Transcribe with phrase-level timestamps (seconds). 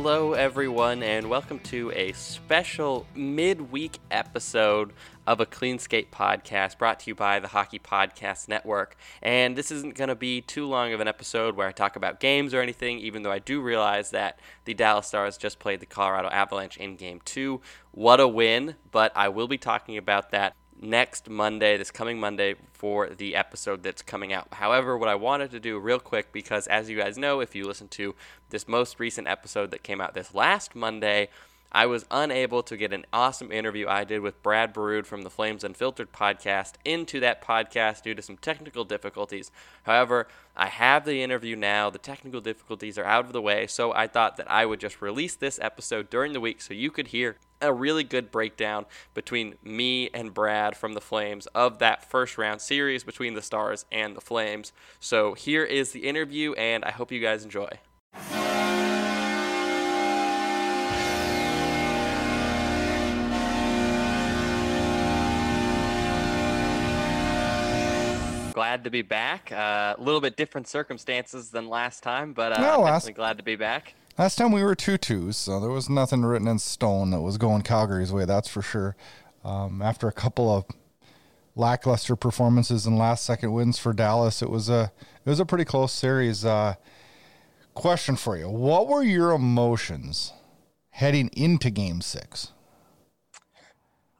[0.00, 4.92] Hello, everyone, and welcome to a special midweek episode
[5.26, 8.94] of a Clean Skate podcast brought to you by the Hockey Podcast Network.
[9.20, 12.20] And this isn't going to be too long of an episode where I talk about
[12.20, 15.86] games or anything, even though I do realize that the Dallas Stars just played the
[15.86, 17.60] Colorado Avalanche in game two.
[17.90, 18.76] What a win!
[18.92, 23.82] But I will be talking about that next Monday, this coming Monday, for the episode
[23.82, 24.48] that's coming out.
[24.52, 27.66] However, what I wanted to do real quick, because as you guys know, if you
[27.66, 28.14] listen to
[28.50, 31.28] this most recent episode that came out this last Monday,
[31.70, 35.30] I was unable to get an awesome interview I did with Brad Burud from the
[35.30, 39.50] Flames Unfiltered podcast into that podcast due to some technical difficulties.
[39.82, 41.90] However, I have the interview now.
[41.90, 45.02] The technical difficulties are out of the way, so I thought that I would just
[45.02, 49.56] release this episode during the week so you could hear a really good breakdown between
[49.62, 54.16] me and Brad from the Flames of that first round series between the Stars and
[54.16, 54.72] the Flames.
[55.00, 57.68] So here is the interview, and I hope you guys enjoy.
[68.58, 69.52] Glad to be back.
[69.52, 73.36] Uh, a little bit different circumstances than last time, but uh, no, last, definitely glad
[73.38, 73.94] to be back.
[74.18, 77.38] Last time we were two twos, so there was nothing written in stone that was
[77.38, 78.24] going Calgary's way.
[78.24, 78.96] That's for sure.
[79.44, 80.64] Um, after a couple of
[81.54, 84.90] lackluster performances and last second wins for Dallas, it was a
[85.24, 86.44] it was a pretty close series.
[86.44, 86.74] Uh,
[87.74, 90.32] question for you: What were your emotions
[90.90, 92.50] heading into Game Six?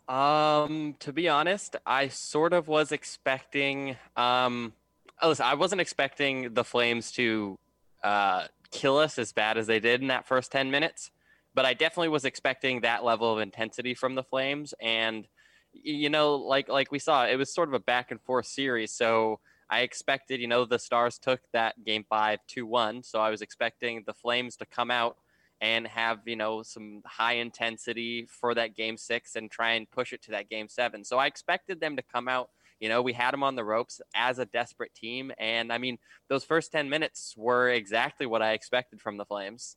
[0.08, 3.96] Um, to be honest, I sort of was expecting.
[4.16, 4.72] Um,
[5.22, 7.58] listen, I wasn't expecting the Flames to
[8.02, 11.10] uh, kill us as bad as they did in that first ten minutes,
[11.54, 14.72] but I definitely was expecting that level of intensity from the Flames.
[14.80, 15.28] And
[15.74, 18.92] you know, like like we saw, it was sort of a back and forth series.
[18.92, 23.02] So I expected, you know, the Stars took that game five two one.
[23.02, 25.18] So I was expecting the Flames to come out
[25.60, 30.12] and have you know some high intensity for that game six and try and push
[30.12, 31.04] it to that game seven.
[31.04, 32.50] So I expected them to come out.
[32.80, 35.98] You know, we had them on the ropes as a desperate team, and I mean,
[36.28, 39.76] those first ten minutes were exactly what I expected from the Flames.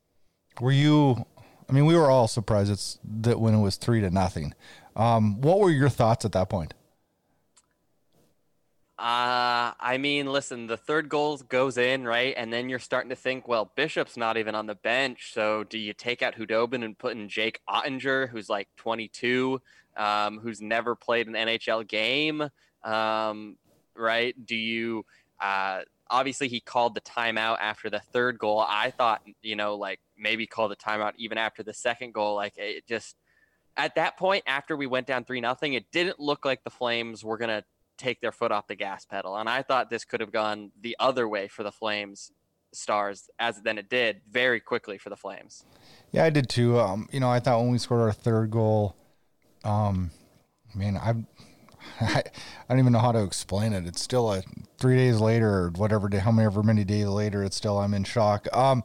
[0.59, 1.25] Were you?
[1.67, 4.53] I mean, we were all surprised it's that when it was three to nothing.
[4.95, 6.73] Um, what were your thoughts at that point?
[9.01, 12.35] Uh, I mean, listen, the third goal goes in, right?
[12.37, 15.33] And then you're starting to think, well, Bishop's not even on the bench.
[15.33, 19.59] So do you take out Khudobin and put in Jake Oettinger, who's like 22,
[19.97, 22.47] um, who's never played an NHL game?
[22.83, 23.57] Um,
[23.95, 24.35] right?
[24.45, 25.03] Do you,
[25.39, 28.63] uh, obviously he called the timeout after the third goal.
[28.69, 32.35] I thought, you know, like maybe call the timeout even after the second goal.
[32.35, 33.15] Like it just,
[33.75, 37.23] at that point, after we went down three nothing, it didn't look like the Flames
[37.23, 37.63] were gonna
[38.01, 39.37] take their foot off the gas pedal.
[39.37, 42.31] And I thought this could have gone the other way for the Flames
[42.73, 45.65] stars as then it did very quickly for the Flames.
[46.11, 46.79] Yeah, I did too.
[46.79, 48.95] Um, you know, I thought when we scored our third goal,
[49.63, 50.11] um,
[50.73, 51.15] man, I,
[52.01, 52.23] I,
[52.69, 53.85] don't even know how to explain it.
[53.85, 54.41] It's still a
[54.77, 58.03] three days later or whatever day, how many many days later, it's still I'm in
[58.03, 58.47] shock.
[58.55, 58.83] Um,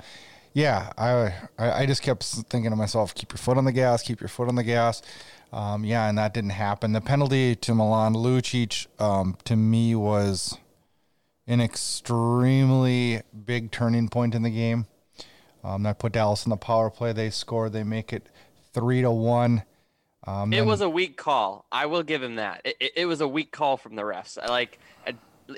[0.57, 4.03] yeah, I, I I just kept thinking to myself, keep your foot on the gas,
[4.03, 5.03] keep your foot on the gas.
[5.53, 6.93] Um, yeah, and that didn't happen.
[6.93, 10.57] The penalty to Milan Lucic, um, to me, was
[11.47, 14.87] an extremely big turning point in the game.
[15.63, 17.13] Um, that put Dallas in the power play.
[17.13, 17.69] They score.
[17.69, 18.27] They make it
[18.73, 19.63] three to one.
[20.27, 21.67] Um, it was a weak call.
[21.71, 22.63] I will give him that.
[22.65, 24.39] It, it, it was a weak call from the refs.
[24.49, 24.79] Like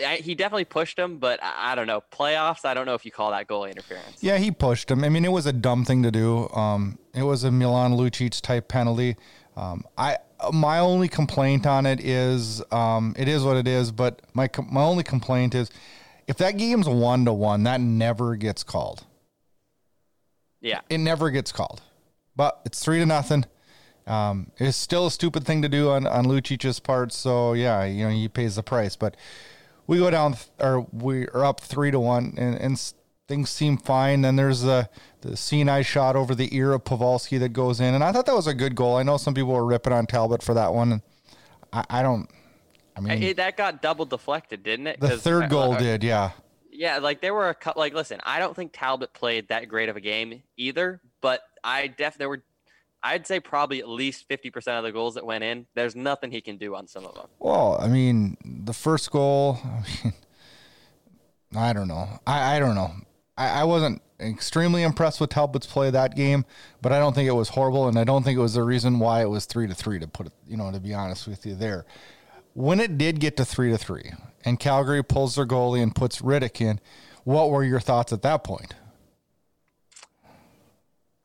[0.05, 2.64] I, he definitely pushed him, but I, I, don't know playoffs.
[2.64, 4.23] I don't know if you call that goalie interference.
[4.23, 5.05] Yeah, he pushed him.
[5.05, 6.49] I mean, it was a dumb thing to do.
[6.50, 9.17] Um, it was a Milan Lucic type penalty.
[9.56, 10.19] Um, I
[10.52, 13.90] my only complaint on it is um, it is what it is.
[13.90, 15.70] But my my only complaint is
[16.26, 19.05] if that game's one to one, that never gets called.
[20.61, 21.82] Yeah, it never gets called.
[22.37, 23.46] But it's three to nothing.
[24.06, 27.12] Um, it's still a stupid thing to do on on Lucic's part.
[27.12, 28.94] So yeah, you know he pays the price.
[28.94, 29.17] But
[29.88, 32.93] we go down or we are up three to one, and, and
[33.26, 34.20] things seem fine.
[34.20, 34.88] Then there's the
[35.23, 38.37] the CNI shot over the ear of Pavelski that goes in, and I thought that
[38.37, 38.96] was a good goal.
[38.96, 41.02] I know some people were ripping on Talbot for that one.
[41.73, 42.31] I, I don't,
[42.96, 45.00] I mean, It- that got double deflected, didn't it?
[45.00, 46.31] The third uh, goal uh, did, yeah.
[46.70, 47.81] Yeah, like there were a couple.
[47.81, 51.88] Like, listen, I don't think Talbot played that great of a game either, but I
[51.88, 52.44] def there were,
[53.02, 55.66] I'd say probably at least fifty percent of the goals that went in.
[55.74, 57.26] There's nothing he can do on some of them.
[57.38, 60.14] Well, I mean, the first goal, I mean,
[61.56, 62.08] I don't know.
[62.26, 62.92] I, I don't know.
[63.36, 66.44] I, I wasn't extremely impressed with Talbot's play that game,
[66.82, 68.98] but I don't think it was horrible, and I don't think it was the reason
[68.98, 69.98] why it was three to three.
[69.98, 71.86] To put it, you know, to be honest with you, there.
[72.54, 74.10] When it did get to three to three,
[74.44, 76.80] and Calgary pulls their goalie and puts Rittich in,
[77.22, 78.74] what were your thoughts at that point?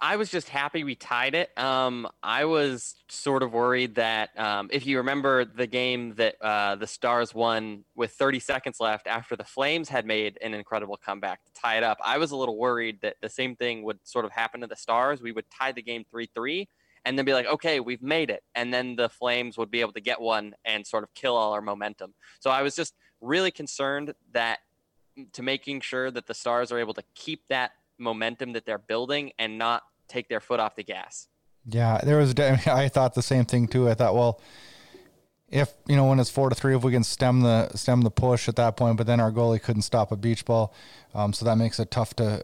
[0.03, 1.57] I was just happy we tied it.
[1.57, 6.75] Um, I was sort of worried that um, if you remember the game that uh,
[6.75, 11.45] the Stars won with 30 seconds left after the Flames had made an incredible comeback
[11.45, 14.25] to tie it up, I was a little worried that the same thing would sort
[14.25, 15.21] of happen to the Stars.
[15.21, 16.67] We would tie the game 3 3
[17.05, 18.43] and then be like, okay, we've made it.
[18.55, 21.53] And then the Flames would be able to get one and sort of kill all
[21.53, 22.13] our momentum.
[22.41, 24.59] So I was just really concerned that
[25.31, 29.31] to making sure that the Stars are able to keep that momentum that they're building
[29.39, 31.27] and not take their foot off the gas.
[31.65, 32.33] Yeah, there was.
[32.39, 33.89] I thought the same thing too.
[33.89, 34.41] I thought, well,
[35.49, 38.11] if you know when it's four to three, if we can stem the stem the
[38.11, 40.73] push at that point, but then our goalie couldn't stop a beach ball,
[41.13, 42.41] um, so that makes it tough to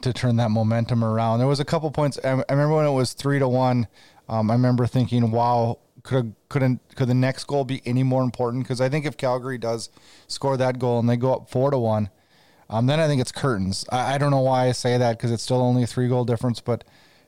[0.00, 1.38] to turn that momentum around.
[1.40, 2.18] There was a couple points.
[2.24, 3.88] I, I remember when it was three to one.
[4.28, 5.78] Um, I remember thinking, wow.
[6.04, 8.64] Could couldn't could the next goal be any more important?
[8.64, 9.88] Because I think if Calgary does
[10.26, 12.10] score that goal and they go up four to one,
[12.70, 13.84] um, then I think it's curtains.
[13.90, 16.24] I, I don't know why I say that because it's still only a three goal
[16.24, 16.84] difference, but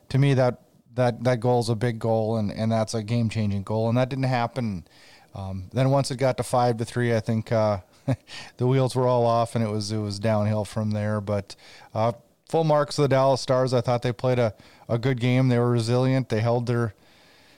[0.09, 0.61] to me that
[0.95, 3.97] that that goal is a big goal and, and that's a game changing goal and
[3.97, 4.85] that didn't happen.
[5.33, 7.79] Um, then once it got to five to three, I think uh,
[8.57, 11.19] the wheels were all off and it was it was downhill from there.
[11.21, 11.55] But
[11.93, 12.13] uh,
[12.49, 13.73] full marks of the Dallas Stars.
[13.73, 14.53] I thought they played a,
[14.87, 15.49] a good game.
[15.49, 16.29] They were resilient.
[16.29, 16.93] They held their,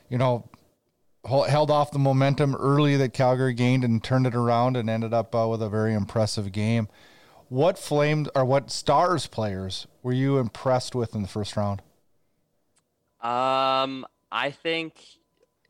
[0.10, 0.50] you know,
[1.26, 5.36] held off the momentum early that Calgary gained and turned it around and ended up
[5.36, 6.88] uh, with a very impressive game.
[7.50, 11.82] What flamed or what Stars players were you impressed with in the first round?
[13.22, 14.96] Um, I think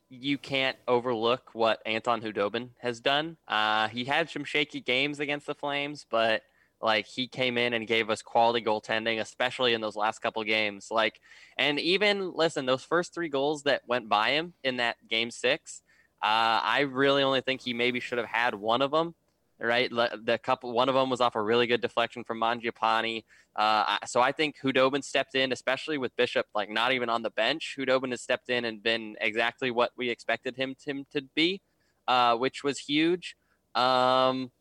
[0.10, 3.38] you can't overlook what Anton Khudobin has done.
[3.48, 6.42] Uh, he had some shaky games against the Flames, but
[6.82, 10.88] like he came in and gave us quality goaltending, especially in those last couple games.
[10.90, 11.20] Like,
[11.58, 15.82] and even listen, those first three goals that went by him in that game six,
[16.24, 19.14] uh, I really only think he maybe should have had one of them.
[19.60, 23.24] Right, the couple, one of them was off a really good deflection from Mangiapane.
[23.56, 27.32] Uh, so I think Khudobin stepped in, especially with Bishop, like not even on the
[27.32, 27.76] bench.
[27.76, 31.62] Khudobin has stepped in and been exactly what we expected him to, to be,
[32.08, 33.36] uh, which was huge.
[33.74, 34.52] Um,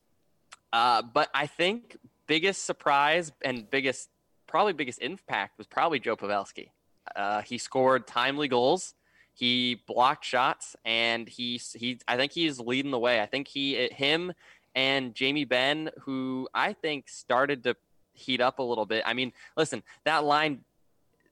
[0.72, 4.08] uh, but I think biggest surprise and biggest,
[4.46, 6.70] probably biggest impact was probably Joe Pavelski.
[7.14, 8.94] Uh, he scored timely goals.
[9.34, 12.00] He blocked shots, and he he.
[12.08, 13.20] I think he's leading the way.
[13.20, 14.32] I think he him
[14.76, 17.75] and Jamie Benn, who I think started to
[18.12, 19.02] heat up a little bit.
[19.06, 20.61] I mean, listen, that line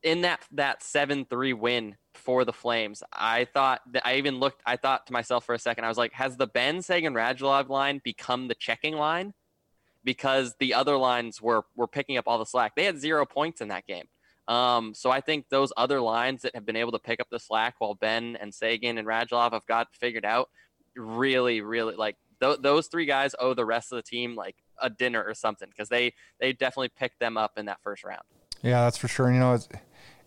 [0.02, 4.62] in that that seven three win for the Flames, I thought that I even looked.
[4.66, 7.68] I thought to myself for a second, I was like, has the Benn Seguin Radulov
[7.68, 9.34] line become the checking line?
[10.02, 12.74] Because the other lines were were picking up all the slack.
[12.74, 14.06] They had zero points in that game.
[14.46, 17.38] Um, so I think those other lines that have been able to pick up the
[17.38, 20.50] slack while Benn and Seguin and Radulov have got figured out,
[20.94, 24.90] really, really like th- those three guys owe the rest of the team like a
[24.90, 28.22] dinner or something because they they definitely picked them up in that first round.
[28.62, 29.32] Yeah, that's for sure.
[29.32, 29.68] You know, it's,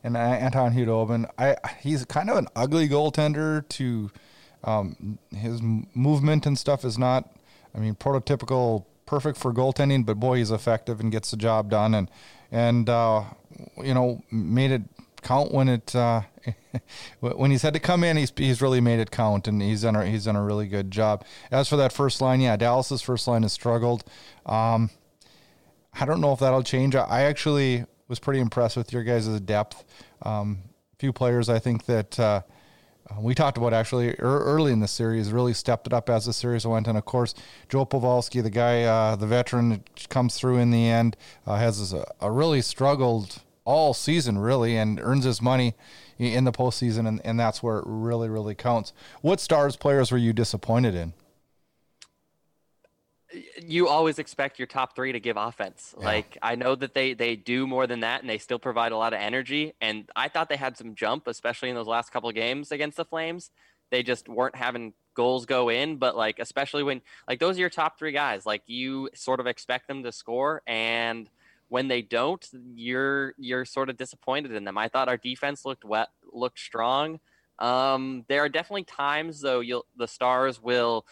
[0.04, 3.68] and Anton Khudobin, I he's kind of an ugly goaltender.
[3.70, 4.12] To
[4.64, 7.36] um, his movement and stuff is not,
[7.76, 10.06] I mean, prototypical, perfect for goaltending.
[10.06, 11.94] But boy, he's effective and gets the job done.
[11.96, 12.12] And
[12.52, 13.24] and uh,
[13.84, 14.84] you know, made it
[15.22, 16.22] count when it uh,
[17.20, 18.18] when he's had to come in.
[18.18, 20.92] He's he's really made it count, and he's done a, he's done a really good
[20.92, 21.26] job.
[21.52, 24.04] As for that first line, yeah, Dallas's first line has struggled.
[24.46, 24.90] Um,
[26.00, 26.96] I don't know if that'll change.
[26.96, 29.84] I actually was pretty impressed with your guys' depth.
[30.22, 30.60] Um,
[30.98, 32.42] few players I think that uh,
[33.20, 36.66] we talked about actually early in the series really stepped it up as the series
[36.66, 36.88] went.
[36.88, 37.34] And of course,
[37.70, 42.06] Joe Pavelski, the guy, uh, the veteran, comes through in the end, uh, has a,
[42.20, 45.76] a, really struggled all season, really, and earns his money
[46.18, 47.08] in the postseason.
[47.08, 48.94] And, and that's where it really, really counts.
[49.22, 51.14] What stars players were you disappointed in?
[53.62, 55.94] you always expect your top three to give offense.
[56.00, 56.06] Yeah.
[56.06, 58.98] Like I know that they they do more than that, and they still provide a
[58.98, 59.74] lot of energy.
[59.82, 63.06] And I thought they had some jump, especially in those last couple games against the
[63.06, 63.52] Flames.
[63.92, 67.70] They just weren't having goals go in, but like especially when like those are your
[67.70, 68.46] top three guys.
[68.46, 71.30] Like you sort of expect them to score, and
[71.70, 72.46] when they don't,
[72.76, 74.78] you're you're sort of disappointed in them.
[74.78, 77.20] I thought our defense looked wet, looked strong.
[77.60, 79.60] Um, there are definitely times though.
[79.60, 81.06] You'll the Stars will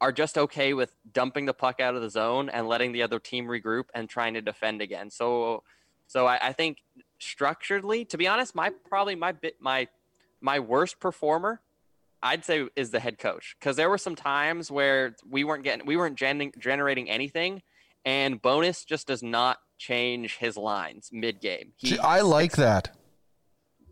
[0.00, 3.18] are just okay with dumping the puck out of the zone and letting the other
[3.18, 5.10] team regroup and trying to defend again.
[5.10, 5.62] So,
[6.06, 6.78] so I, I think
[7.18, 9.88] structurally, to be honest, my probably my bit my
[10.40, 11.60] my worst performer,
[12.22, 15.86] I'd say, is the head coach because there were some times where we weren't getting
[15.86, 17.62] we weren't gen- generating anything,
[18.06, 21.72] and Bowness just does not change his lines mid game.
[22.02, 22.96] I like that.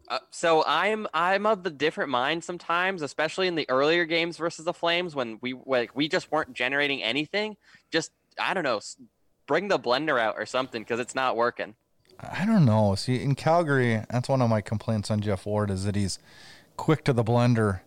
[0.09, 4.65] Uh, so I'm I'm of the different mind sometimes, especially in the earlier games versus
[4.65, 7.57] the Flames when we like we just weren't generating anything.
[7.91, 8.81] Just I don't know,
[9.47, 11.75] bring the blender out or something because it's not working.
[12.21, 12.95] I don't know.
[12.95, 16.19] See, in Calgary, that's one of my complaints on Geoff Ward is that he's
[16.77, 17.81] quick to the blender,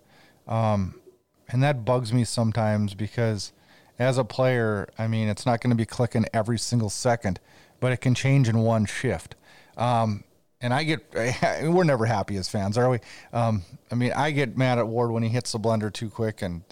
[0.48, 1.00] um,
[1.48, 3.54] and that bugs me sometimes because
[4.00, 7.40] as a player, I mean, it's not going to be clicking every single second,
[7.80, 9.36] but it can change in one shift.
[9.76, 10.24] Um,
[10.62, 11.06] and I get
[11.64, 13.00] we're never happy as fans, are we?
[13.34, 16.42] Um, I mean, I get mad at Ward when he hits the blender too quick,
[16.42, 16.64] and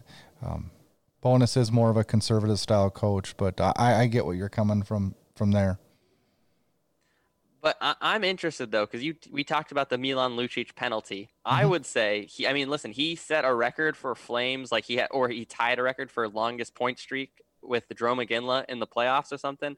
[0.43, 0.71] um,
[1.21, 4.83] Bowness is more of a conservative style coach, but I, I get what you're coming
[4.83, 5.79] from from there.
[7.65, 11.31] But I, am interested though, because you we talked about the Milan Lucic penalty.
[11.47, 11.55] Mm-hmm.
[11.55, 12.47] I would say he.
[12.47, 15.79] I mean, listen, he set a record for Flames, like he had, or he tied
[15.79, 19.77] a record for longest point streak with the Jarome Iginla in the playoffs or something.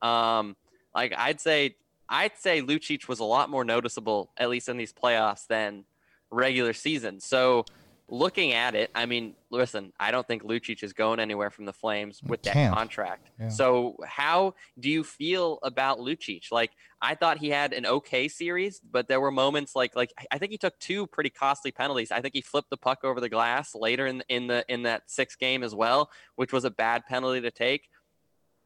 [0.00, 0.54] Um,
[0.94, 1.74] like I'd say
[2.08, 5.86] I'd say Lucic was a lot more noticeable, at least in these playoffs, than
[6.30, 7.18] regular season.
[7.18, 7.64] So
[8.08, 11.72] looking at it, I mean, listen, I don't think Lucic is going anywhere from the
[11.72, 13.30] Flames with that contract.
[13.40, 13.48] Yeah.
[13.48, 16.52] So how do you feel about Lucic?
[16.52, 20.38] Like I thought he had an okay series, but there were moments like like I
[20.38, 22.10] think he took two pretty costly penalties.
[22.12, 25.10] I think he flipped the puck over the glass later in in the in that
[25.10, 27.88] sixth game as well, which was a bad penalty to take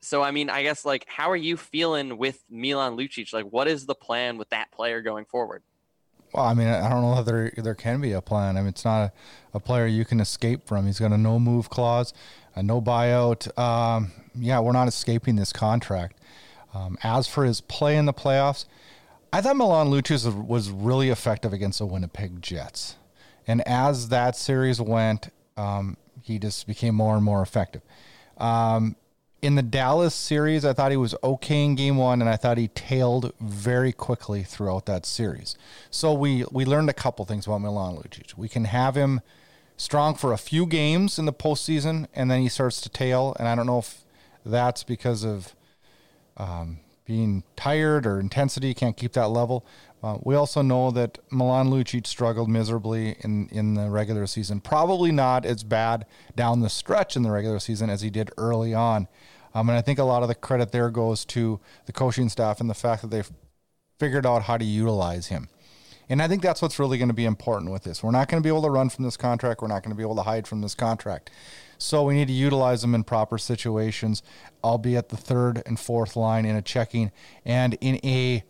[0.00, 3.33] so I mean, I guess like, how are you feeling with Milan Lucic?
[3.33, 5.62] Like, what is the plan with that player going forward?
[6.33, 8.57] Well, I mean, I don't know if there there can be a plan.
[8.57, 9.13] I mean, it's not a,
[9.55, 10.87] a player you can escape from.
[10.87, 12.13] He's got a no move clause,
[12.55, 13.57] a no buyout.
[13.59, 16.19] Um, yeah, we're not escaping this contract.
[16.75, 18.67] Um, as for his play in the playoffs,
[19.33, 22.97] I thought Milan Lucic was really effective against the Winnipeg Jets,
[23.47, 27.83] and as that series went, um, he just became more and more effective.
[28.37, 28.97] Um,
[29.40, 32.59] in the Dallas series, I thought he was okay in game one, and I thought
[32.59, 35.57] he tailed very quickly throughout that series.
[35.90, 38.35] So we we learned a couple things about Milan Lucic.
[38.37, 39.21] We can have him
[39.76, 43.37] strong for a few games in the postseason, and then he starts to tail.
[43.38, 44.04] And I don't know if
[44.45, 45.54] that's because of
[46.37, 49.64] um, being tired or intensity, can't keep that level.
[50.02, 54.61] Uh, we also know that Milan Lucic struggled miserably in, in the regular season.
[54.61, 58.75] Probably not as bad down the stretch in the regular season as he did early
[58.75, 59.09] on.
[59.55, 62.61] Um, and I think a lot of the credit there goes to the coaching staff
[62.61, 63.31] and the fact that they've
[63.99, 65.49] figured out how to utilize him.
[66.09, 68.02] And I think that's what's really going to be important with this.
[68.02, 69.61] We're not going to be able to run from this contract.
[69.61, 71.31] We're not going to be able to hide from this contract.
[71.76, 74.23] So we need to utilize them in proper situations,
[74.64, 77.12] albeit the third and fourth line in a checking
[77.45, 78.43] and in a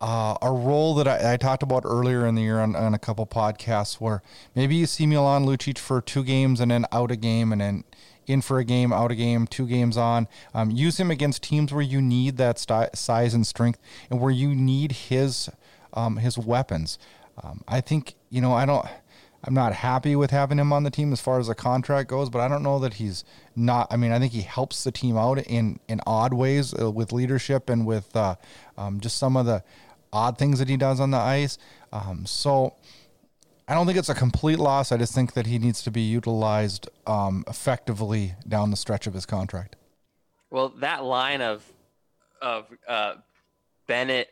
[0.00, 2.98] uh, a role that I, I, talked about earlier in the year on, on, a
[2.98, 4.22] couple podcasts where
[4.54, 7.84] maybe you see Milan Lucic for two games and then out a game and then
[8.26, 10.28] in for a game, out a game, two games on.
[10.54, 13.78] Um, use him against teams where you need that st- size and strength
[14.08, 15.50] and where you need his
[15.92, 16.98] um, his weapons.
[17.42, 18.86] Um, I think you know I don't.
[19.42, 22.28] I'm not happy with having him on the team as far as the contract goes,
[22.28, 23.24] but I don't know that he's
[23.56, 23.86] not.
[23.90, 27.12] I mean, I think he helps the team out in in odd ways uh, with
[27.12, 28.36] leadership and with uh,
[28.76, 29.62] um, just some of the
[30.12, 31.58] odd things that he does on the ice.
[31.92, 32.74] Um, so
[33.68, 34.90] I don't think it's a complete loss.
[34.90, 39.14] I just think that he needs to be utilized um, effectively down the stretch of
[39.14, 39.76] his contract.
[40.50, 41.64] Well, that line of
[42.42, 43.14] of uh,
[43.86, 44.28] Bennett,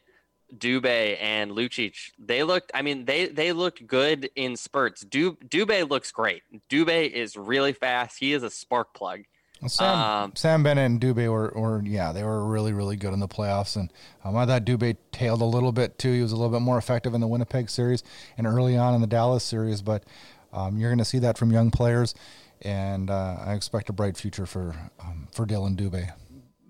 [0.56, 2.72] Dubé, and Lucic, they looked.
[2.74, 5.02] I mean, they they looked good in spurts.
[5.02, 6.42] Du, Dubé looks great.
[6.68, 8.18] Dubé is really fast.
[8.18, 9.20] He is a spark plug.
[9.66, 13.20] Sam, um, Sam Bennett and Dubé were, were, yeah, they were really, really good in
[13.20, 13.76] the playoffs.
[13.76, 13.92] And
[14.24, 16.12] um, I thought Dubé tailed a little bit too.
[16.12, 18.04] He was a little bit more effective in the Winnipeg series
[18.36, 19.82] and early on in the Dallas series.
[19.82, 20.04] But
[20.52, 22.14] um, you're going to see that from young players,
[22.62, 26.12] and uh, I expect a bright future for um, for Dillon Dubé.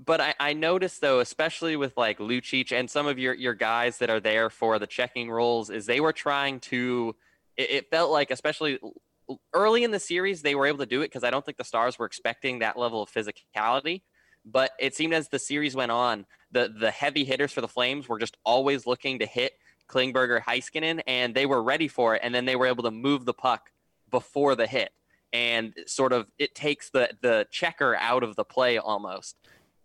[0.04, 3.98] But I, I noticed though, especially with like Lucic and some of your your guys
[3.98, 7.14] that are there for the checking roles, is they were trying to.
[7.56, 8.78] It felt like, especially
[9.52, 11.64] early in the series they were able to do it because I don't think the
[11.64, 14.02] Stars were expecting that level of physicality.
[14.44, 18.08] But it seemed as the series went on, the the heavy hitters for the Flames
[18.08, 19.52] were just always looking to hit
[19.88, 22.20] Klingberg or Heiskanen, and they were ready for it.
[22.24, 23.70] And then they were able to move the puck
[24.10, 24.90] before the hit,
[25.32, 29.36] and sort of it takes the the checker out of the play almost.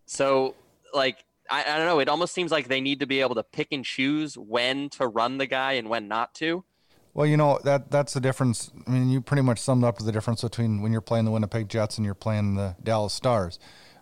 [0.06, 0.54] So
[0.94, 3.42] like I, I don't know, it almost seems like they need to be able to
[3.42, 6.64] pick and choose when to run the guy and when not to.
[7.14, 8.72] Well, you know that that's the difference.
[8.86, 11.68] I mean, you pretty much summed up the difference between when you're playing the Winnipeg
[11.68, 13.60] Jets and you're playing the Dallas Stars.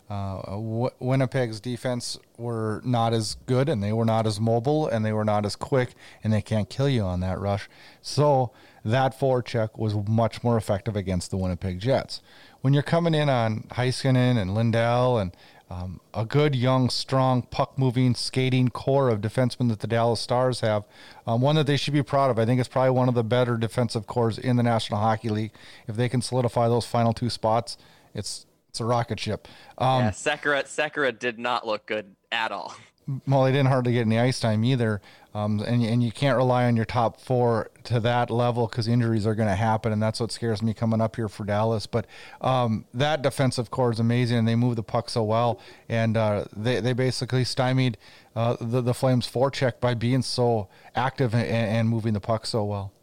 [0.09, 5.13] Uh, Winnipeg's defense were not as good, and they were not as mobile, and they
[5.13, 5.93] were not as quick,
[6.23, 7.69] and they can't kill you on that rush.
[8.01, 8.51] So
[8.83, 12.21] that forecheck was much more effective against the Winnipeg Jets.
[12.61, 15.35] When you're coming in on Heiskanen and Lindell and
[15.73, 20.59] um, a good, young, strong, puck moving, skating core of defensemen that the Dallas Stars
[20.59, 20.83] have.
[21.25, 22.37] Um, one that they should be proud of.
[22.37, 25.51] I think it's probably one of the better defensive cores in the National Hockey League.
[25.87, 27.77] If they can solidify those final two spots,
[28.13, 29.47] it's it's a rocket ship.
[29.77, 32.75] Um, yeah, Sekera, Sekera did not look good at all.
[33.27, 35.01] Well, they didn't hardly get any ice time either.
[35.35, 39.25] Um, and, and you can't rely on your top four to that level because injuries
[39.25, 39.91] are going to happen.
[39.91, 41.87] And that's what scares me coming up here for Dallas.
[41.87, 42.05] But
[42.41, 45.59] um, that defensive core is amazing and they move the puck so well.
[45.89, 47.97] And uh, they, they basically stymied
[48.35, 52.63] uh, the, the Flames forecheck by being so active and, and moving the puck so
[52.63, 52.93] well.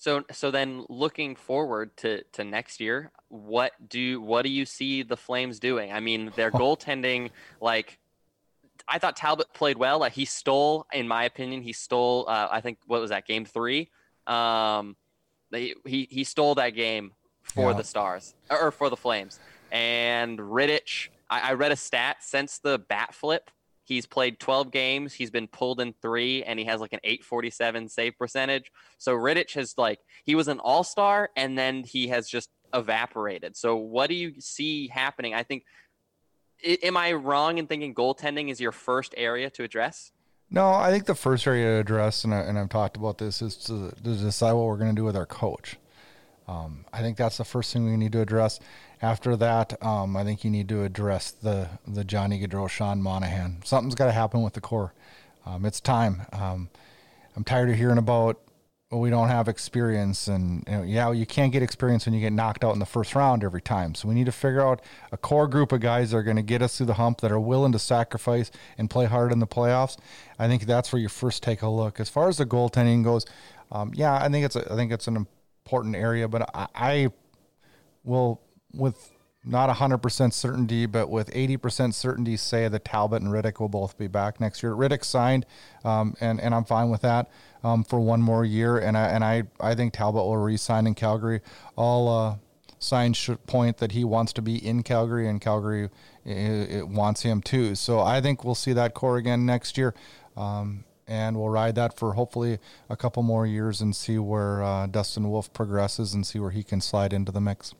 [0.00, 5.02] So so then looking forward to, to next year, what do what do you see
[5.02, 5.90] the Flames doing?
[5.92, 7.30] I mean, their goaltending
[7.60, 7.98] like
[8.88, 9.98] I thought Talbot played well.
[9.98, 12.26] Like he stole, in my opinion, he stole.
[12.28, 13.90] Uh, I think what was that game three?
[14.26, 14.96] Um,
[15.50, 17.76] they, he he stole that game for yeah.
[17.76, 19.38] the Stars or for the Flames.
[19.70, 23.50] And Rittich, I, I read a stat since the bat flip.
[23.84, 25.14] He's played 12 games.
[25.14, 28.70] He's been pulled in three, and he has like an 847 save percentage.
[28.98, 33.56] So Rittich has like he was an all star, and then he has just evaporated.
[33.56, 35.32] So what do you see happening?
[35.34, 35.64] I think
[36.64, 40.12] am I wrong in thinking goaltending is your first area to address?
[40.50, 43.42] No, I think the first area to address, and, I, and I've talked about this,
[43.42, 45.76] is to, to decide what we're going to do with our coach.
[46.46, 48.58] Um, I think that's the first thing we need to address.
[49.02, 53.60] After that, um, I think you need to address the the Johnny Gaudreau, Sean Monahan.
[53.64, 54.94] Something's got to happen with the core.
[55.44, 56.22] Um, it's time.
[56.32, 56.70] Um,
[57.36, 58.40] I'm tired of hearing about
[58.90, 62.32] we don't have experience, and you know, yeah, you can't get experience when you get
[62.32, 63.94] knocked out in the first round every time.
[63.94, 64.80] So we need to figure out
[65.12, 67.30] a core group of guys that are going to get us through the hump, that
[67.30, 69.98] are willing to sacrifice and play hard in the playoffs.
[70.38, 72.00] I think that's where you first take a look.
[72.00, 73.26] As far as the goaltending goes,
[73.70, 75.26] um, yeah, I think it's a, I think it's an
[75.66, 77.08] important area, but I, I
[78.04, 78.40] will
[78.72, 79.10] with
[79.48, 84.06] not 100% certainty, but with 80% certainty, say that Talbot and Rittich will both be
[84.06, 84.72] back next year.
[84.72, 85.46] Rittich signed,
[85.84, 87.30] um, and, and I'm fine with that
[87.64, 88.78] um, for one more year.
[88.78, 91.40] And I, and I, I think Talbot will re sign in Calgary.
[91.76, 92.36] All uh,
[92.78, 95.88] signs should point that he wants to be in Calgary, and Calgary
[96.24, 97.74] it, it wants him too.
[97.74, 99.94] So I think we'll see that core again next year.
[100.36, 102.58] Um, and we'll ride that for hopefully
[102.90, 106.62] a couple more years and see where uh, Dustin Wolf progresses and see where he
[106.62, 107.74] can slide into the mix.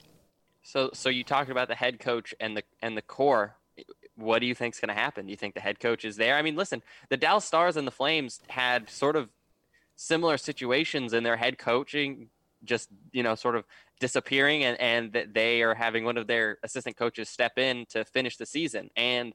[0.69, 3.57] So, so you talked about the head coach and the and the core.
[4.17, 5.25] What do you think is going to happen?
[5.25, 6.37] Do you think the head coach is there?
[6.37, 9.31] I mean, listen, the Dallas Stars and the Flames had sort of
[9.97, 12.29] similar situations in their head coaching,
[12.65, 13.65] just you know, sort of
[13.99, 18.05] disappearing, and and that they are having one of their assistant coaches step in to
[18.05, 18.91] finish the season.
[18.95, 19.33] And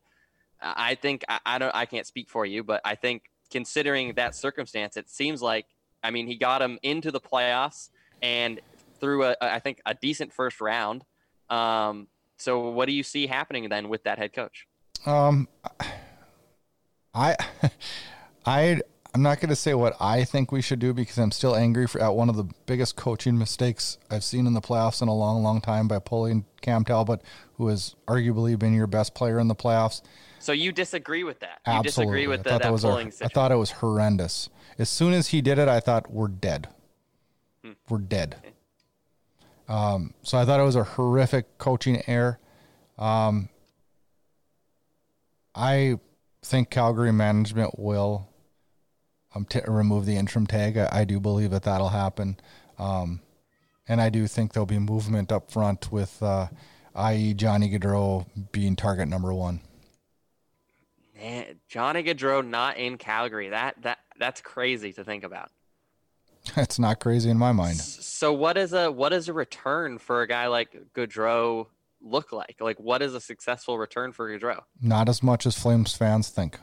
[0.62, 4.36] I think I, I don't, I can't speak for you, but I think considering that
[4.36, 5.66] circumstance, it seems like
[6.04, 7.90] I mean he got them into the playoffs
[8.22, 8.60] and
[9.00, 11.04] through a I think a decent first round
[11.54, 14.68] um, so what do you see happening then with that head coach?
[15.06, 15.48] Um,
[17.14, 17.36] I,
[18.46, 18.82] I,
[19.14, 21.88] I'm not going to say what I think we should do because I'm still angry
[21.88, 25.14] for, at one of the biggest coaching mistakes I've seen in the playoffs in a
[25.14, 27.22] long, long time by pulling Cam Talbot,
[27.58, 30.02] who has arguably been your best player in the playoffs.
[30.40, 31.62] So you disagree with that?
[31.68, 31.90] You Absolutely.
[31.90, 34.50] disagree with the, that, that pulling a, I thought it was horrendous.
[34.80, 36.68] As soon as he did it, I thought we're dead.
[37.64, 37.74] Hmm.
[37.88, 38.38] We're dead.
[38.40, 38.54] Okay.
[39.68, 42.40] Um, so I thought it was a horrific coaching error.
[42.98, 43.50] Um,
[45.56, 46.00] I
[46.44, 48.30] think Calgary management will
[49.34, 50.78] um, t- remove the interim tag.
[50.78, 52.38] I, I, do believe that that'll happen.
[52.78, 53.22] Um,
[53.88, 56.48] and I do think there'll be movement up front with, uh,
[56.96, 59.62] i.e., Johnny Gaudreau being target number one.
[61.16, 63.50] Man, Johnny Gaudreau not in Calgary.
[63.50, 65.52] That that that's crazy to think about.
[66.56, 67.78] That's not crazy in my mind.
[67.78, 71.68] So what is a what is a return for a guy like Gaudreau
[72.02, 72.58] look like?
[72.60, 74.62] Like what is a successful return for Gaudreau?
[74.82, 76.60] Not as much as Flames fans think.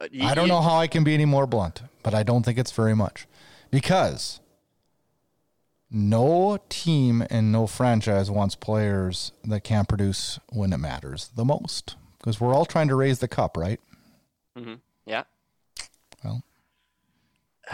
[0.00, 2.58] Uh, I don't know how I can be any more blunt, but I don't think
[2.58, 3.26] it's very much.
[3.70, 4.40] Because
[5.90, 11.96] no team and no franchise wants players that can't produce when it matters the most.
[12.18, 13.80] Because we're all trying to raise the cup, right?
[14.56, 14.74] Mm-hmm.
[15.06, 15.24] Yeah.
[16.24, 16.42] Well,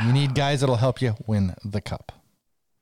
[0.03, 2.13] you need guys that'll help you win the cup.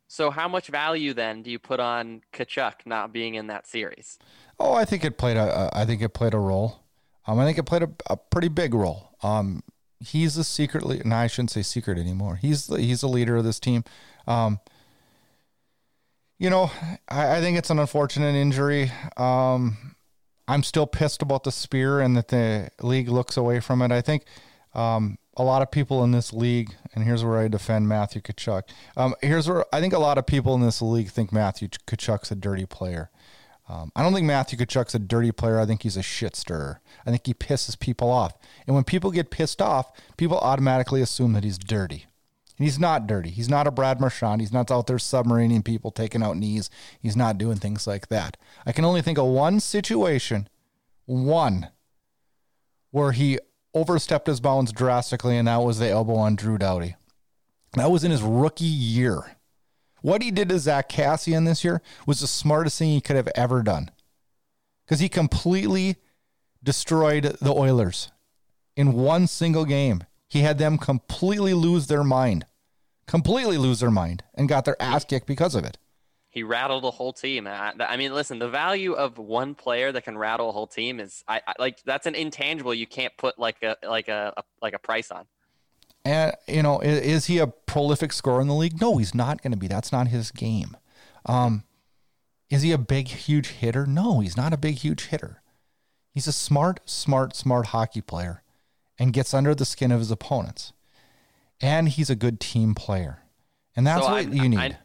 [0.09, 4.19] So, how much value then do you put on Tkachuk not being in that series?
[4.59, 5.71] Oh, I think it played a.
[5.73, 6.81] I think it played a role.
[7.27, 9.17] Um, I think it played a, a pretty big role.
[9.23, 9.63] Um,
[10.01, 11.05] he's a secret leader.
[11.05, 12.37] No, I shouldn't say secret anymore.
[12.37, 13.85] He's the, he's the leader of this team.
[14.27, 14.61] Um,
[16.39, 16.71] you know,
[17.09, 18.91] I, I, think it's an unfortunate injury.
[19.17, 19.95] Um,
[20.49, 23.93] I'm still pissed about the spear and that the league looks away from it.
[23.93, 24.25] I think
[24.75, 28.63] um, a lot of people in this league, and here's where I defend Matthew Tkachuk.
[28.97, 32.31] Um, here's where I think a lot of people in this league think Matthew Tkachuk's
[32.31, 33.11] a dirty player.
[33.69, 35.59] Um, I don't think Matthew Tkachuk's a dirty player.
[35.59, 36.81] I think he's a shit stirrer.
[37.07, 38.37] I think he pisses people off.
[38.67, 42.07] And when people get pissed off, people automatically assume that he's dirty.
[42.59, 43.31] And he's not dirty.
[43.31, 44.43] He's not a Brad Marchand.
[44.43, 46.69] He's not out there submarining people, taking out knees.
[47.01, 48.37] He's not doing things like that.
[48.67, 50.49] I can only think of one situation,
[51.07, 51.69] one,
[52.91, 53.39] where he
[53.75, 56.97] overstepped his bounds drastically, and that was the elbow on Drew Doughty.
[57.75, 59.37] That was in his rookie year.
[60.03, 63.29] What he did to Zack Kassian this year was the smartest thing he could have
[63.35, 63.91] ever done
[64.85, 65.97] because he completely
[66.63, 68.11] destroyed the Oilers
[68.77, 70.05] in one single game.
[70.29, 72.47] He had them completely lose their mind,
[73.07, 75.79] completely lose their mind, and got their ass kicked because of it.
[76.33, 77.47] He rattled a whole team.
[77.47, 80.99] I, I mean, listen, the value of one player that can rattle a whole team
[80.99, 84.43] is, I, I like that's an intangible you can't put like a like a, a
[84.63, 85.27] like a price on.
[86.07, 88.81] And you know, is, is, he a prolific scorer in the league?
[88.81, 89.69] No, he's not going to be.
[89.69, 90.75] That's not his game.
[91.27, 91.65] Um,
[92.49, 93.85] is he a big, huge hitter?
[93.85, 95.43] No, he's not a big, huge hitter.
[96.15, 98.43] He's a smart, smart, smart hockey player,
[98.99, 100.73] and gets under the skin of his opponents.
[101.61, 103.23] And he's a good team player,
[103.77, 104.79] and that's so what I, you need.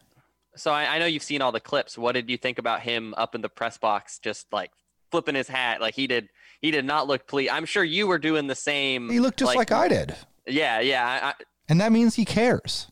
[0.58, 1.96] So I, I know you've seen all the clips.
[1.96, 4.70] What did you think about him up in the press box, just like
[5.10, 5.80] flipping his hat?
[5.80, 6.28] Like he did.
[6.60, 7.52] He did not look pleased.
[7.52, 9.08] I'm sure you were doing the same.
[9.08, 10.16] He looked just like, like I did.
[10.46, 11.32] Yeah, yeah.
[11.38, 12.90] I, and that means he cares.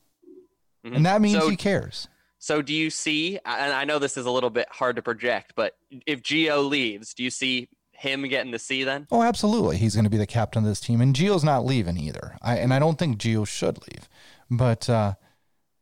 [0.85, 0.97] Mm-hmm.
[0.97, 2.07] And that means so, he cares.
[2.39, 3.41] So do you see?
[3.45, 5.77] And I know this is a little bit hard to project, but
[6.07, 9.09] if Gio leaves, do you see him getting the C then?
[9.11, 9.79] Oh, absolutely.
[9.79, 12.37] He's going to be the captain of this team, and Gio's not leaving either.
[12.41, 14.09] I and I don't think Gio should leave,
[14.49, 15.15] but uh,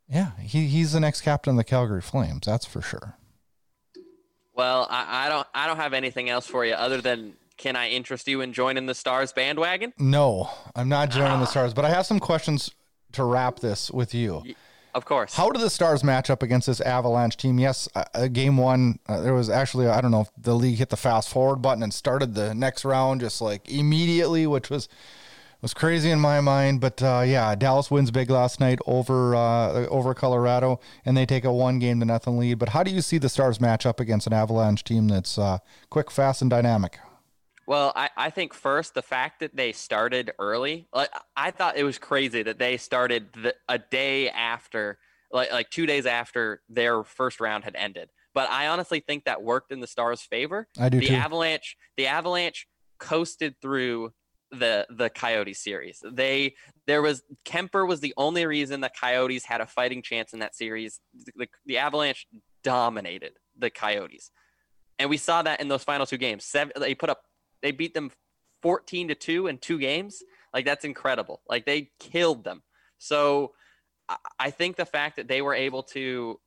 [0.08, 2.46] yeah, he, he's the next captain of the Calgary Flames.
[2.46, 3.16] That's for sure.
[4.54, 7.88] Well, I, I don't I don't have anything else for you other than can I
[7.88, 9.92] interest you in joining the Stars bandwagon?
[9.98, 11.40] No, I'm not joining ah.
[11.40, 12.70] the Stars, but I have some questions
[13.12, 14.42] to wrap this with you.
[14.94, 15.34] Of course.
[15.34, 17.58] How do the Stars match up against this Avalanche team?
[17.58, 20.90] Yes, uh, game one, uh, there was actually, I don't know if the league hit
[20.90, 24.88] the fast forward button and started the next round just like immediately, which was
[25.64, 26.80] was crazy in my mind.
[26.80, 31.44] But uh, yeah, Dallas wins big last night over uh, over Colorado, and they take
[31.44, 32.58] a one game to nothing lead.
[32.58, 35.58] But how do you see the Stars match up against an Avalanche team that's uh,
[35.88, 36.98] quick, fast, and dynamic?
[37.66, 41.84] Well, I, I think first the fact that they started early, like I thought it
[41.84, 44.98] was crazy that they started the, a day after,
[45.32, 48.10] like like two days after their first round had ended.
[48.34, 50.68] But I honestly think that worked in the Stars' favor.
[50.78, 51.14] I do the too.
[51.14, 52.66] Avalanche, the Avalanche
[52.98, 54.12] coasted through
[54.58, 56.02] the the Coyote series.
[56.02, 56.54] They
[56.86, 60.54] there was Kuemper was the only reason the Coyotes had a fighting chance in that
[60.54, 61.00] series.
[61.36, 62.26] The, the Avalanche
[62.62, 64.30] dominated the Coyotes,
[64.98, 66.44] and we saw that in those final two games.
[66.44, 67.22] Seven, they put up,
[67.62, 68.10] they beat them
[68.62, 70.22] fourteen to two in two games.
[70.52, 71.42] Like that's incredible.
[71.48, 72.62] Like they killed them.
[72.98, 73.52] So
[74.38, 76.38] I think the fact that they were able to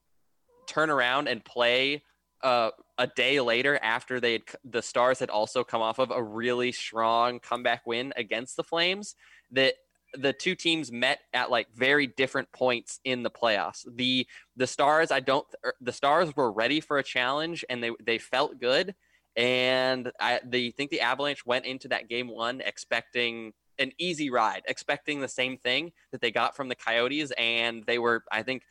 [0.67, 2.03] turn around and play
[2.43, 6.71] uh, a day later after they the Stars had also come off of a really
[6.71, 9.15] strong comeback win against the Flames
[9.51, 9.75] that
[10.13, 13.85] the two teams met at like very different points in the playoffs.
[13.95, 17.91] The the Stars I don't er, the Stars were ready for a challenge and they
[18.03, 18.95] they felt good
[19.35, 24.63] and I they think the Avalanche went into that game 1 expecting an easy ride,
[24.67, 28.63] expecting the same thing that they got from the Coyotes and they were I think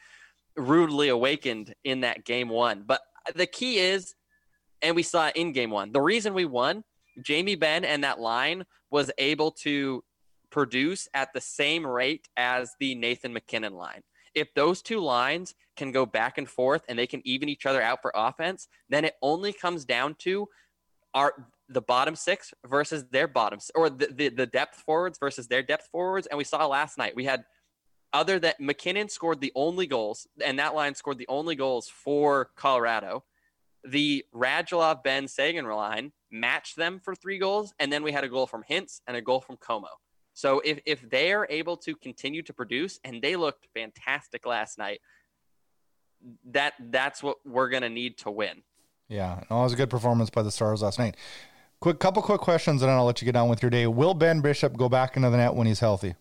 [0.56, 2.84] rudely awakened in that game 1.
[2.86, 3.02] But
[3.34, 4.14] the key is,
[4.82, 6.84] and we saw in game one, the reason we won,
[7.22, 10.04] Jamie Benn and that line was able to
[10.50, 14.02] produce at the same rate as the Nathan MacKinnon line.
[14.34, 17.82] If those two lines can go back and forth and they can even each other
[17.82, 20.48] out for offense, then it only comes down to
[21.14, 25.62] our the bottom six versus their bottoms or the, the, the depth forwards versus their
[25.62, 26.28] depth forwards.
[26.28, 27.44] And we saw last night we had
[28.16, 32.50] other than MacKinnon scored the only goals, and that line scored the only goals for
[32.57, 33.24] Colorado.
[33.85, 38.29] The Radulov Benn Seguin line matched them for three goals, and then we had a
[38.29, 39.96] goal from Hintz and a goal from Comeau.
[40.33, 44.79] So if if they are able to continue to produce, and they looked fantastic last
[44.79, 45.00] night,
[46.46, 48.62] that that's what we're gonna need to win.
[49.09, 51.16] Yeah, no, it was a good performance by the Stars last night.
[51.81, 53.87] Quick couple quick questions, and then I'll let you get on with your day.
[53.87, 56.14] Will Ben Bishop go back into the net when he's healthy?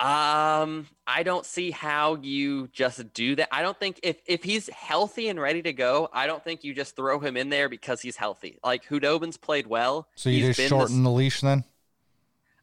[0.00, 3.48] Um, I don't see how you just do that.
[3.52, 6.72] I don't think if if he's healthy and ready to go, I don't think you
[6.72, 8.58] just throw him in there because he's healthy.
[8.64, 10.08] Like Khudobin's played well.
[10.14, 11.64] So you just shorten this, the leash then?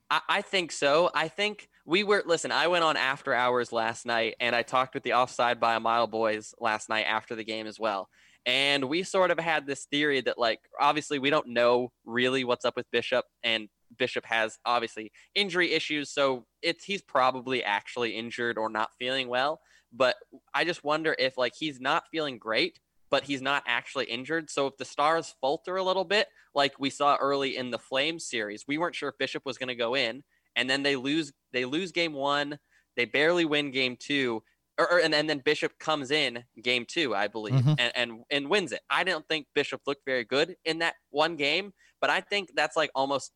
[0.10, 1.12] I, I think so.
[1.14, 2.52] I think we were listen.
[2.52, 5.80] I went on after hours last night, and I talked with the offside by a
[5.80, 8.10] mile boys last night after the game as well.
[8.48, 12.66] And we sort of had this theory that, like, obviously, we don't know really what's
[12.66, 18.58] up with Bishop, and Bishop has obviously injury issues, so it's he's probably actually injured
[18.58, 19.60] or not feeling well.
[19.94, 20.16] But
[20.54, 24.50] I just wonder if like he's not feeling great, but he's not actually injured.
[24.50, 28.28] So if the Stars falter a little bit, like we saw early in the Flames
[28.28, 30.24] series, we weren't sure if Bishop was going to go in,
[30.56, 32.60] and then they lose they lose game one,
[32.96, 34.44] they barely win game two.
[34.80, 37.74] Or, or and, and then Bishop comes in game two, I believe, mm-hmm.
[37.80, 38.82] and, and and wins it.
[38.90, 42.76] I don't think Bishop looked very good in that one game, but I think that's
[42.76, 43.32] like almost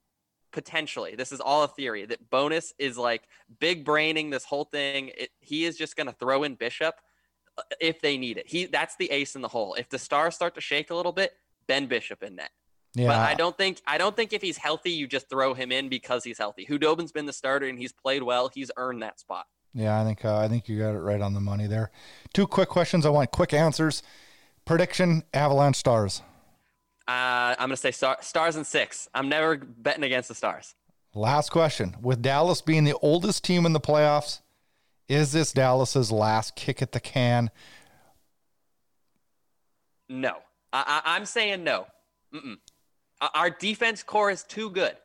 [0.51, 3.23] potentially this is all a theory that Bowness is like
[3.59, 6.95] big braining this whole thing it, he is just going to throw in bishop
[7.57, 10.35] uh, if they need it he that's the ace in the hole if the stars
[10.35, 11.33] start to shake a little bit
[11.67, 12.51] ben bishop in net
[12.93, 13.07] yeah.
[13.07, 15.87] But I don't think I don't think if he's healthy, you just throw him in
[15.87, 16.65] because he's healthy.
[16.65, 18.49] Khudobin's been the starter and he's played well.
[18.53, 19.45] He's earned that spot.
[19.73, 21.91] Yeah, I think uh, I think you got it right on the money there.
[22.33, 23.05] Two quick questions.
[23.05, 24.03] I want quick answers.
[24.65, 26.21] Prediction: Avalanche Stars.
[27.11, 29.09] Uh, I'm going to say star- Stars and six.
[29.13, 30.75] I'm never betting against the Stars.
[31.13, 31.97] Last question.
[32.01, 34.39] With Dallas being the oldest team in the playoffs,
[35.09, 37.51] is this Dallas's last kick at the can?
[40.07, 40.37] No.
[40.71, 41.87] I- am saying no.
[42.33, 42.57] Mm-mm.
[43.33, 44.95] Our defense core is too good.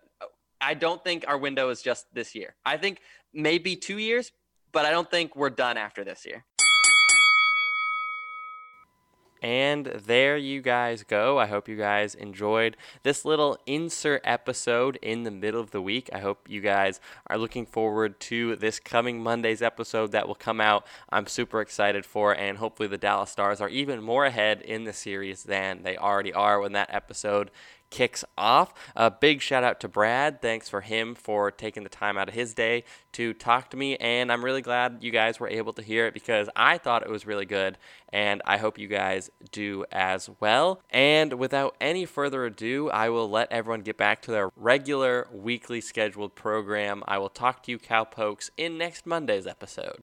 [0.60, 2.54] I don't think our window is just this year.
[2.64, 3.00] I think
[3.34, 4.30] maybe two years,
[4.70, 6.44] but I don't think we're done after this year.
[9.42, 11.38] And there you guys go.
[11.38, 16.08] I hope you guys enjoyed this little insert episode in the middle of the week.
[16.12, 20.60] I hope you guys are looking forward to this coming Monday's episode that will come
[20.60, 20.86] out.
[21.10, 24.92] I'm super excited for, and hopefully the Dallas Stars are even more ahead in the
[24.92, 27.50] series than they already are when that episode
[27.90, 28.72] kicks off.
[28.94, 30.40] A big shout out to Brad.
[30.42, 33.96] Thanks for him for taking the time out of his day to talk to me.
[33.96, 37.10] And I'm really glad you guys were able to hear it because I thought it
[37.10, 37.78] was really good.
[38.12, 40.80] And I hope you guys do as well.
[40.90, 45.80] And without any further ado, I will let everyone get back to their regular weekly
[45.80, 47.02] scheduled program.
[47.06, 50.02] I will talk to you, cowpokes, in next Monday's episode.